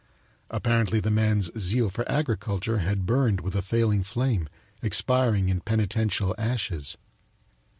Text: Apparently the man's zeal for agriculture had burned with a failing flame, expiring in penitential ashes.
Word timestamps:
Apparently 0.49 0.99
the 0.99 1.11
man's 1.11 1.55
zeal 1.59 1.91
for 1.91 2.09
agriculture 2.11 2.79
had 2.79 3.05
burned 3.05 3.39
with 3.39 3.55
a 3.55 3.61
failing 3.61 4.01
flame, 4.01 4.49
expiring 4.81 5.47
in 5.47 5.61
penitential 5.61 6.33
ashes. 6.39 6.97